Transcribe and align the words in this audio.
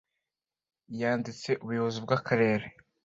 yanditse 0.99 1.49
ubuyobozi 1.63 1.97
bw’akarere 2.05 2.65